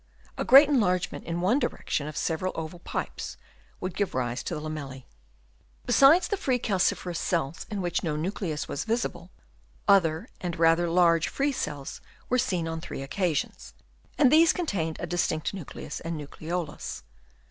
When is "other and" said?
9.87-10.57